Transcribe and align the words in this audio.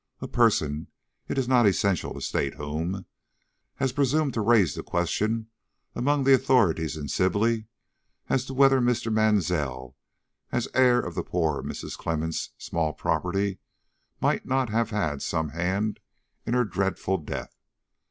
A 0.19 0.27
person 0.27 0.87
it 1.27 1.37
is 1.37 1.47
not 1.47 1.67
essential 1.67 2.15
to 2.15 2.21
state 2.21 2.55
whom 2.55 3.05
has 3.75 3.91
presumed 3.93 4.33
to 4.33 4.41
raise 4.41 4.73
the 4.73 4.81
question 4.81 5.51
among 5.93 6.23
the 6.23 6.33
authorities 6.33 6.97
in 6.97 7.07
Sibley 7.07 7.67
as 8.27 8.43
to 8.45 8.55
whether 8.55 8.81
Mr. 8.81 9.13
Mansell, 9.13 9.95
as 10.51 10.67
heir 10.73 10.99
of 11.01 11.23
poor 11.27 11.61
Mrs. 11.61 11.99
Clemmens' 11.99 12.49
small 12.57 12.93
property, 12.93 13.59
might 14.19 14.43
not 14.43 14.69
have 14.69 14.89
had 14.89 15.21
some 15.21 15.49
hand 15.49 15.99
in 16.47 16.55
her 16.55 16.65
dreadful 16.65 17.17
death. 17.19 17.55